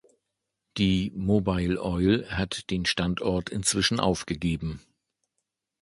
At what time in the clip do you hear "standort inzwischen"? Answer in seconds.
2.87-3.99